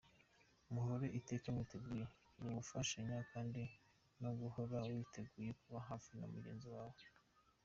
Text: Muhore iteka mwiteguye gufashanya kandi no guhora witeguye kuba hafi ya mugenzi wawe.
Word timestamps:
Muhore 0.73 1.07
iteka 1.19 1.47
mwiteguye 1.55 2.05
gufashanya 2.57 3.17
kandi 3.31 3.61
no 4.21 4.31
guhora 4.39 4.77
witeguye 4.93 5.51
kuba 5.61 5.79
hafi 5.89 6.09
ya 6.19 6.27
mugenzi 6.33 6.69
wawe. 6.75 7.01